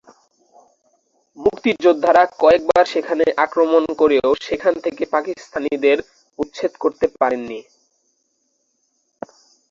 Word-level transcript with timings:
মুক্তিযোদ্ধারা 1.37 2.23
কয়েকবার 2.39 2.83
সেখানে 2.85 3.25
আক্রমণ 3.45 3.83
করেও 4.01 4.29
সেখান 4.41 4.73
থেকে 4.85 5.03
পাকিস্তানিদের 5.15 5.97
উচ্ছেদ 6.39 6.73
করতে 6.83 7.05
পারেননি। 7.19 7.59